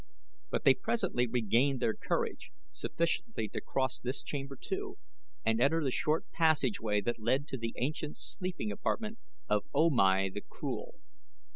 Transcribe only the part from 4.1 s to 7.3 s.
chamber too and enter the short passageway that